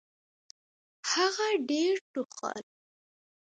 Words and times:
هغه 1.11 1.47
ډېر 1.69 1.95
ټوخل. 2.11 2.59